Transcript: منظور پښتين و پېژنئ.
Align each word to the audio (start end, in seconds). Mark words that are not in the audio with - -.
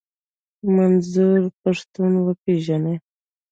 منظور 0.75 1.39
پښتين 1.61 2.13
و 2.19 2.25
پېژنئ. 2.43 2.95